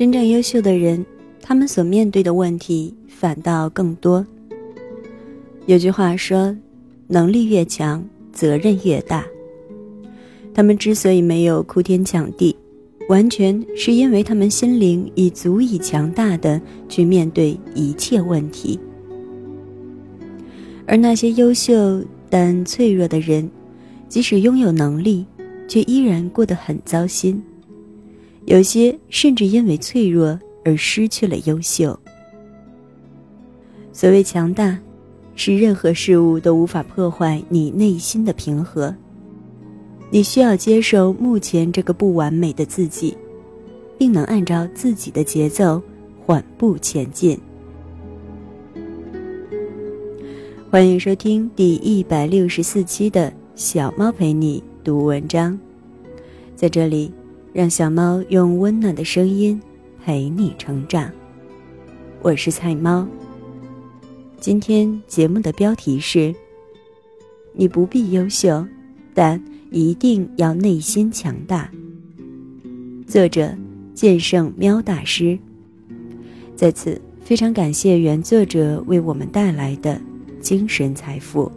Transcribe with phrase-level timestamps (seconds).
[0.00, 1.04] 真正优秀的人，
[1.42, 4.26] 他们所面对的问题反倒更多。
[5.66, 6.56] 有句话说
[7.06, 8.02] ：“能力越强，
[8.32, 9.26] 责任越大。”
[10.54, 12.56] 他们之所以没有哭天抢地，
[13.10, 18.80] 完全是因为他们心灵已足以强大的去面对一切问题。
[20.86, 23.50] 而那些优秀但脆弱的人，
[24.08, 25.26] 即使拥有能力，
[25.68, 27.42] 却依然过得很糟心。
[28.46, 31.98] 有些甚至因为脆弱而失去了优秀。
[33.92, 34.78] 所谓强大，
[35.34, 38.94] 是任何事物都无法破坏你内心的平和。
[40.10, 43.16] 你需要接受目前这个不完美的自己，
[43.98, 45.80] 并能按照自己的节奏
[46.24, 47.38] 缓步前进。
[50.70, 55.58] 欢迎收听第一百六十四期的小猫陪你读文章，
[56.56, 57.12] 在这里，
[57.52, 59.60] 让小猫用温暖的声音
[60.04, 61.10] 陪你成长。
[62.22, 63.06] 我是菜猫。
[64.38, 66.34] 今天节目的标题是：
[67.52, 68.66] 你不必优秀，
[69.14, 69.40] 但。
[69.72, 71.70] 一定要内心强大。
[73.06, 73.56] 作者：
[73.94, 75.38] 剑圣喵大师。
[76.56, 80.00] 在此，非常感谢原作者为我们带来的
[80.40, 81.52] 精神财富。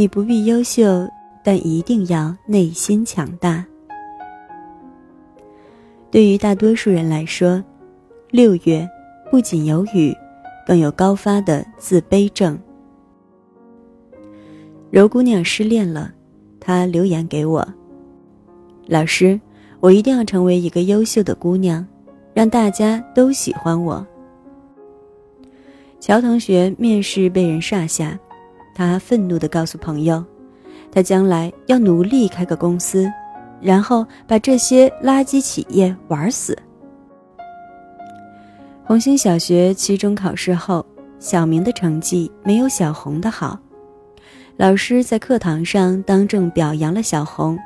[0.00, 1.06] 你不必优秀，
[1.44, 3.62] 但一定要内心强大。
[6.10, 7.62] 对于大多数人来说，
[8.30, 8.88] 六月
[9.30, 10.16] 不仅有雨，
[10.66, 12.58] 更有高发的自卑症。
[14.90, 16.10] 柔姑娘失恋了，
[16.58, 17.62] 她留言给我
[18.88, 19.38] ：“老师，
[19.80, 21.86] 我一定要成为一个优秀的姑娘，
[22.32, 24.06] 让大家都喜欢我。”
[26.00, 28.18] 乔同学面试被人煞下，
[28.80, 30.24] 他愤怒地告诉朋友
[30.90, 33.06] ：“他将来要努力开个公司。”
[33.60, 36.56] 然后把这些垃圾企业玩死。
[38.82, 40.82] 红星小学期中考试后，
[41.18, 43.58] 小明的成绩没有小红的好，
[44.56, 47.58] 老师在课堂上当众表扬了小红。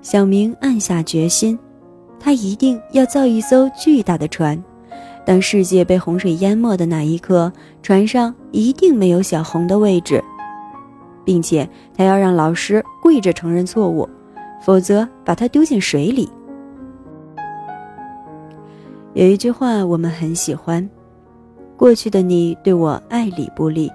[0.00, 1.58] 小明暗下决心，
[2.20, 4.62] 他一定要造一艘巨大的船，
[5.24, 7.52] 当世界被洪水淹没的那一刻，
[7.82, 10.22] 船上一定没有小红的位置，
[11.26, 14.08] 并且他要让老师跪着承认错误。
[14.62, 16.28] 否则，把它丢进水里。
[19.12, 20.88] 有一句话我们很喜欢
[21.76, 23.92] ：“过去的你对我爱理不理，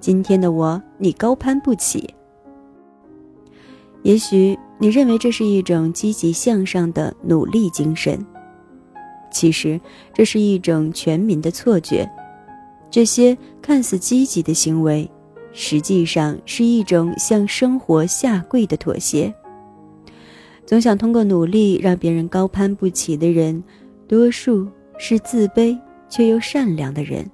[0.00, 2.12] 今天的我你高攀不起。”
[4.02, 8.24] 也许你认为这是一种积极向上的努力精神，
[9.30, 9.80] 其实
[10.12, 12.08] 这是一种全民的错觉。
[12.90, 15.08] 这些看似积极的行为，
[15.52, 19.32] 实际上是一种向生活下跪的妥协。
[20.66, 23.62] 总想通过努力让别人高攀不起的人，
[24.06, 25.78] 多数是自卑
[26.08, 27.28] 却又善良的人。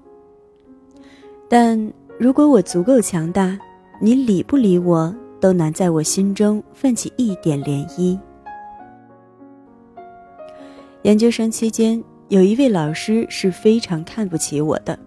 [1.49, 3.59] 但如果我足够强大，
[4.01, 8.19] 你理不理我都难在我心中泛起一点涟漪。
[11.03, 14.99] 研究生期间，有一位老师是非常看不起我的，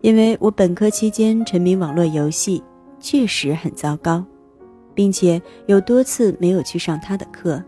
[0.00, 2.62] 因为我本科期间沉迷网络游戏，
[2.98, 4.24] 确实很糟糕。
[4.92, 7.62] 并且有多次没有去上他的课，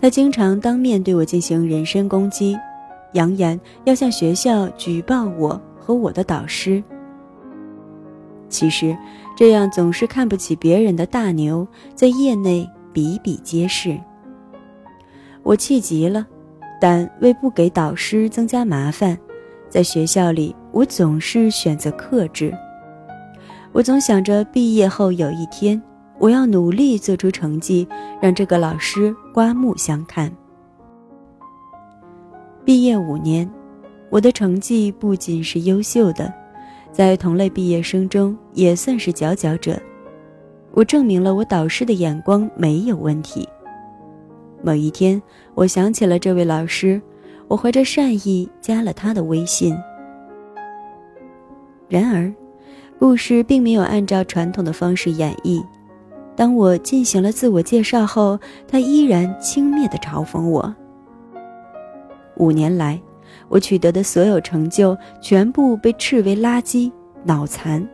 [0.00, 2.58] 他经常当面对我进行人身攻击，
[3.12, 6.82] 扬言要向学校举报我和我的导师。
[8.48, 8.96] 其实，
[9.36, 11.64] 这样总是看不起别人的大牛，
[11.94, 13.96] 在业内比比皆是。
[15.44, 16.26] 我气极了，
[16.80, 19.16] 但为不给导师增加麻烦，
[19.74, 22.56] 在学校里我总是选择克制。
[23.72, 25.82] 我总想着毕业后有一天。
[26.16, 27.84] 我要努力做出成绩，
[28.22, 30.30] 让这个老师刮目相看。
[32.64, 33.50] 毕业五年，
[34.10, 36.32] 我的成绩不仅是优秀的，
[36.92, 39.76] 在同类毕业生中也算是佼佼者。
[40.70, 43.48] 我证明了我导师的眼光没有问题。
[44.62, 45.20] 某一天，
[45.56, 47.02] 我想起了这位老师，
[47.48, 49.76] 我怀着善意加了他的微信。
[51.88, 52.32] 然而，
[52.98, 55.64] 故事并没有按照传统的方式演绎。
[56.36, 60.74] 当我进行了自我介绍后，他依然轻蔑地嘲讽我。
[62.36, 63.00] 五年来，
[63.48, 66.90] 我取得的所有成就全部被斥为垃圾、
[67.22, 67.86] 脑残。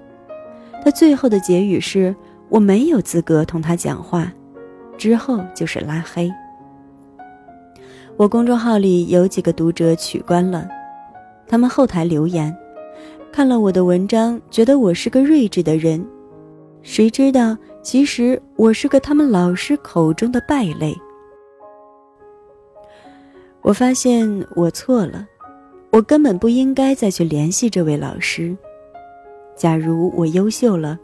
[0.83, 2.15] 他最后的结语是
[2.49, 4.33] ：“我没有资格同他讲话。”
[4.97, 6.31] 之后就是拉黑。
[8.21, 10.69] 我公众号里有几个读者取关了，
[11.49, 12.55] 他们后台留言，
[13.33, 16.07] 看了我的文章，觉得我是个睿智的人。
[16.83, 20.95] 谁知道，其实我是个他们老师口中的败类。
[23.63, 25.27] 我发现我错了，
[25.89, 28.55] 我根本不应该再去联系这位老师。
[29.57, 30.99] 假如我优秀了，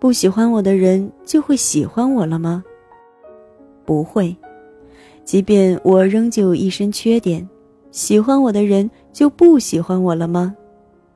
[0.00, 2.64] 不喜欢我的人就会喜欢我了吗？
[3.84, 4.36] 不会。
[5.26, 7.46] 即便我仍旧一身缺点，
[7.90, 10.54] 喜欢我的人就不喜欢我了吗？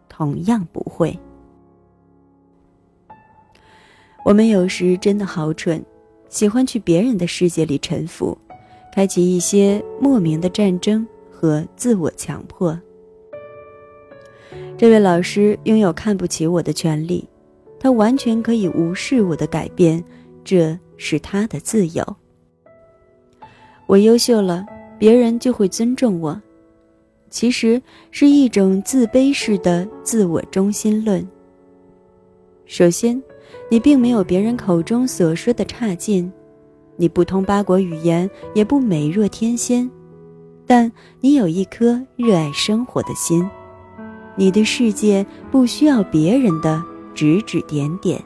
[0.08, 1.16] 同样不会。
[4.24, 5.80] 我们有时真的好蠢，
[6.28, 8.36] 喜欢去别人的世界里沉浮，
[8.92, 12.78] 开启一些莫名的战争和自我强迫。
[14.76, 17.28] 这位老师拥有看不起我的权利，
[17.78, 20.02] 他完全可以无视我的改变，
[20.42, 22.04] 这是他的自由。
[23.90, 24.64] 我优秀了，
[25.00, 26.40] 别人就会尊重我，
[27.28, 27.82] 其实
[28.12, 31.26] 是一种自卑式的自我中心论。
[32.66, 33.20] 首先。
[33.69, 36.31] 你并没有别人口中所说的差劲，
[36.96, 39.88] 你不通八国语言，也不美若天仙，
[40.66, 40.90] 但
[41.20, 43.48] 你有一颗热爱生活的心，
[44.36, 46.82] 你的世界不需要别人的
[47.12, 48.20] 指指点点。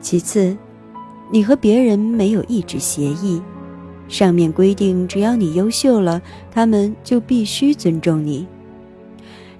[0.00, 0.56] 其次，
[1.30, 3.40] 你和别人没有一纸协议，
[4.08, 6.20] 上面规定只要你优秀了，
[6.50, 8.46] 他们就必须尊重你。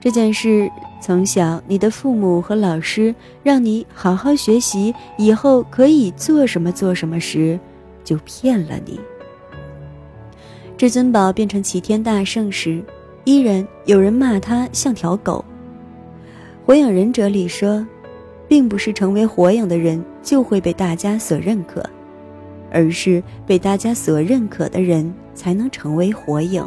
[0.00, 0.70] 这件事。
[1.00, 7.58] 从小，你的父母和老师让你好好学习，以后可以做什么做什么时，
[8.02, 8.98] 就骗了你。
[10.76, 12.82] 至尊宝变成齐天大圣时，
[13.22, 15.42] 依然有人骂他像条狗。
[16.66, 17.86] 火影忍者里说，
[18.48, 21.84] 并不是成为火影的人就会被大家所认可，
[22.72, 26.66] 而是被大家所认可的人才能成为火影。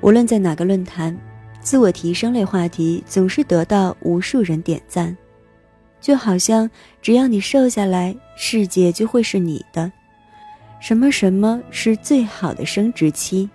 [0.00, 1.16] 无论在哪个论坛，
[1.60, 5.16] 自我提升类话题总是得到无数人点赞，
[6.00, 6.68] 就好像
[7.00, 9.90] 只要你瘦下来，世界就会是你的。
[10.78, 13.48] 什么什么是最好的生殖期？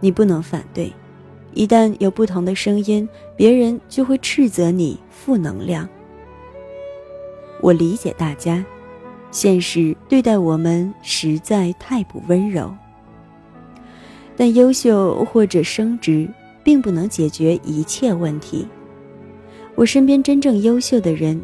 [0.00, 0.92] 你不能反对，
[1.54, 5.88] 一旦有不同的声音，别人就会斥责你负能量。
[7.60, 8.64] 我理解大家，
[9.30, 12.74] 现实对待我们实在太不温柔。
[14.36, 16.26] 但优秀或者升职，
[16.64, 18.66] 并不能解决一切问题。
[19.74, 21.40] 我身边真正优秀的人，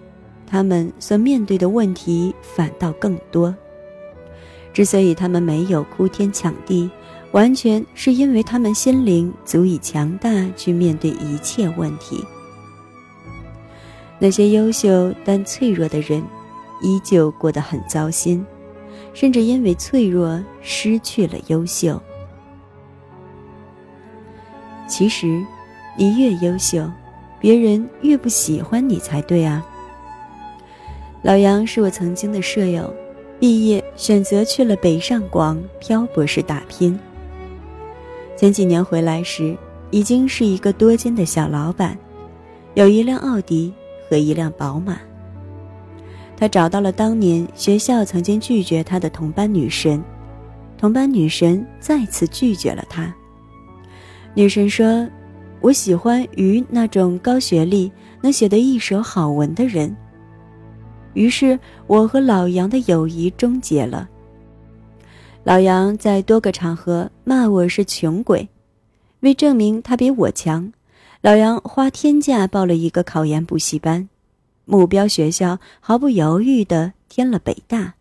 [0.47, 3.55] 他们所面对的问题反倒更多。
[4.73, 6.91] 之所以他们没有哭天抢地，
[7.37, 12.25] 完全是因为他们心灵足以强大，去面对一切问题。
[14.19, 16.25] 那些优秀但脆弱的人，
[16.81, 18.43] 依旧过得很糟心，
[19.13, 22.01] 甚至因为脆弱失去了优秀。
[24.89, 25.45] 其实，
[25.95, 26.91] 你越优秀，
[27.39, 29.63] 别人越不喜欢你才对啊。
[31.21, 32.91] 老杨是我曾经的舍友，
[33.39, 36.99] 毕业选择去了北上广漂泊式打拼。
[38.37, 39.57] 前几年回来时，
[39.91, 41.97] 已经是一个多金的小老板，
[42.75, 43.73] 有一辆奥迪
[44.11, 44.99] 和一辆宝马。
[46.37, 50.05] 他找到了当年学校曾经拒绝他的同班女神，
[50.77, 53.13] 同班女神再次拒绝了他。
[54.35, 55.09] 女神说
[55.63, 59.97] ：“我喜欢于那种高学历、能写得一手好文的人。”
[61.15, 64.07] 于是，我和老杨的友谊终结了。
[65.47, 68.49] 老杨在多个场合骂我是穷鬼，
[69.21, 70.73] 为证明他比我强，
[71.21, 74.09] 老杨花天价报了一个考研补习班，
[74.65, 77.95] 目标学校毫不犹豫地填了北大。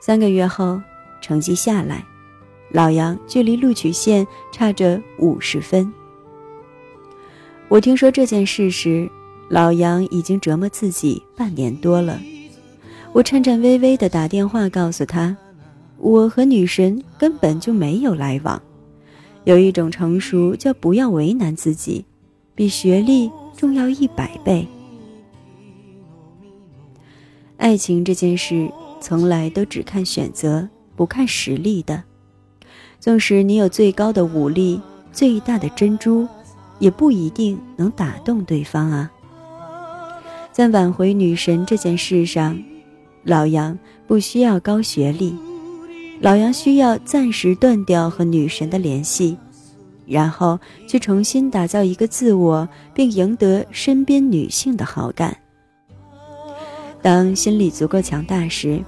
[0.00, 0.80] 三个月后，
[1.20, 2.06] 成绩下来。
[2.70, 5.92] 老杨距离录取线差着五十分。
[7.68, 9.10] 我听说这件事时，
[9.48, 12.20] 老杨已经折磨自己半年多了。
[13.12, 15.36] 我颤颤巍巍地打电话告诉他，
[16.00, 18.60] 我和女神根本就没有来往。
[19.44, 22.04] 有一种成熟叫不要为难自己，
[22.54, 24.66] 比学历重要一百倍。
[27.56, 32.02] 爱情这件事从来都只看选择，不看实力的。
[32.98, 34.80] 纵使你有最高的武力、
[35.12, 36.26] 最大的珍珠，
[36.78, 39.10] 也不一定能打动对方啊。
[40.52, 42.62] 在挽回女神这件事上，
[43.24, 45.34] 老杨不需要高学历，
[46.20, 49.38] 老杨需要暂时断掉和女神的联系，
[50.06, 55.34] 然后去重新打造一个自我，并赢得身边女性的好感。
[57.00, 58.84] 当心理足够强大时，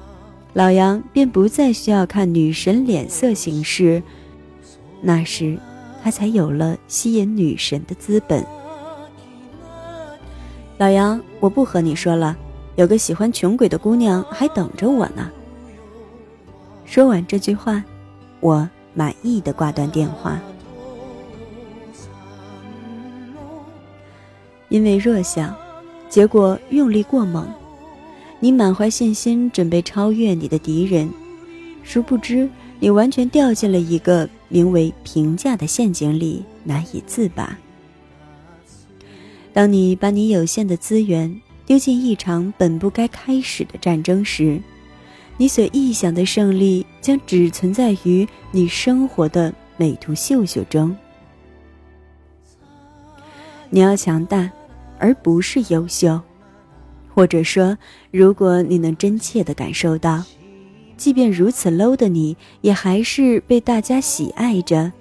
[0.52, 4.02] 老杨便不再需要看女神脸色行事，
[5.00, 5.58] 那时
[6.04, 8.44] 他才有了吸引女神的资本。
[10.76, 12.36] 老杨，我不和你说了，
[12.76, 15.30] 有个喜欢穷鬼的姑娘还等着我呢。
[16.92, 17.82] 说完这句话，
[18.40, 20.38] 我满意的挂断电话。
[24.68, 25.56] 因为弱小，
[26.10, 27.48] 结果用力过猛。
[28.40, 31.10] 你满怀信心准备超越你的敌人，
[31.82, 32.46] 殊不知
[32.78, 37.56] 你完全掉进了一个名为评价的陷阱里，难以自拔。
[39.54, 44.60] 当你把你有限的资源丢进一场本不该开始的战争时，
[45.36, 50.96] 你所臆想的胜利将只存在于你生活的美图秀秀中。
[53.70, 54.50] 你要强大。
[55.02, 56.20] 而不是优秀，
[57.12, 57.76] 或者说，
[58.12, 60.22] 如果你能真切的感受到，
[60.96, 64.92] 即便如此 low 的你，也还是被大家喜爱着，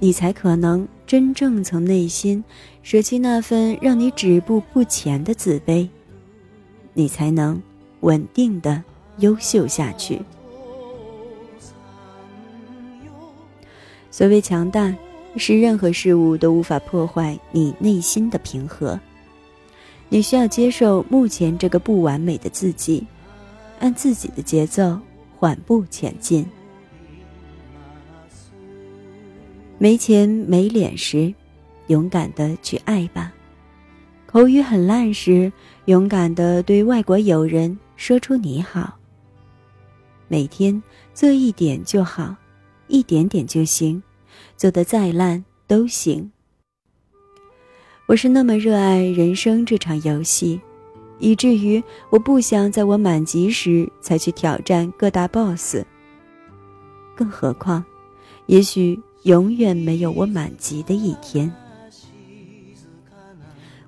[0.00, 2.42] 你才可能真正从内心
[2.82, 5.88] 舍弃那份让你止步不前的自卑，
[6.92, 7.62] 你才能
[8.00, 8.82] 稳定的
[9.18, 10.20] 优秀下去。
[14.10, 14.94] 所谓强大。
[15.38, 18.98] 是任何事物都无法破坏你内心的平和。
[20.08, 23.06] 你需要接受目前这个不完美的自己，
[23.78, 24.98] 按自己的节奏
[25.36, 26.46] 缓步前进。
[29.76, 31.34] 没钱没脸时，
[31.88, 33.30] 勇敢的去爱吧；
[34.24, 35.52] 口语很烂时，
[35.84, 38.96] 勇敢的对外国友人说出你好。
[40.28, 40.82] 每天
[41.14, 42.34] 做一点就好，
[42.88, 44.02] 一点点就行。
[44.56, 46.30] 做的再烂都行。
[48.06, 50.60] 我是那么热爱人生这场游戏，
[51.18, 55.84] 以至于我不想在我满级时才去挑战各大 BOSS。
[57.16, 57.84] 更何况，
[58.46, 61.52] 也许永远没有我满级的一天。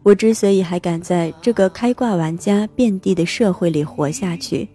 [0.03, 4.67] 我之所以还敢在这个开挂玩家遍地的社会里活下去，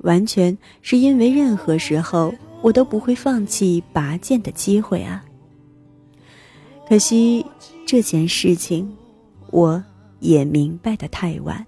[0.00, 2.34] 完全是因为任何时候。
[2.60, 5.24] 我都不会放弃拔剑的机会啊！
[6.88, 7.46] 可惜
[7.86, 8.96] 这件事情，
[9.52, 9.84] 我
[10.18, 11.64] 也明白的太晚。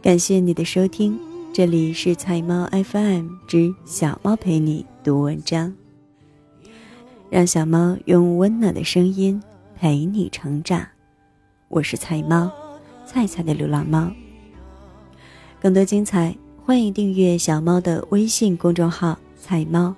[0.00, 1.20] 感谢你的收听，
[1.52, 5.74] 这里是菜猫 FM 之小猫陪你读文章，
[7.30, 9.40] 让小猫用温暖的声音。
[9.78, 10.86] 陪你成长，
[11.68, 12.50] 我是菜猫，
[13.06, 14.10] 菜菜的流浪猫。
[15.58, 19.94] 更多精彩，欢迎订阅小猫的微信公众号“菜猫”，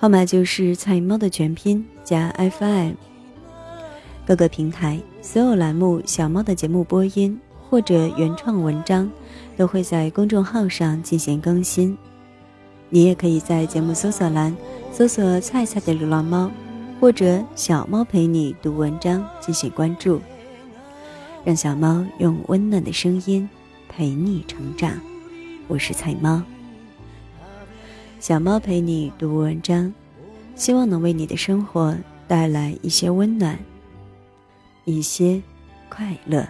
[0.00, 2.94] 号码就是“菜猫”的全拼加 FM。
[4.26, 9.08] 各个平台所有栏目小猫的节目播音或者原创文章，
[9.56, 11.96] 都会在公众号上进行更新。
[12.88, 14.56] 你也可以在节目搜索栏
[15.00, 16.50] 搜索“菜菜的流浪猫”。
[17.00, 20.20] 或者小猫陪你读文章进行关注，
[21.42, 23.48] 让小猫用温暖的声音
[23.88, 25.00] 陪你成长。
[25.68, 26.42] 我是菜猫，
[28.18, 29.90] 小猫陪你读文章，
[30.54, 31.96] 希望能为你的生活
[32.28, 33.58] 带来一些温暖，
[34.84, 35.40] 一些
[35.88, 36.46] 快乐。